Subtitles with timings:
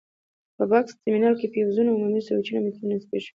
[0.55, 3.29] په بکس ترمینل کې فیوزونه، عمومي سویچونه او میټرونه نصبېږي.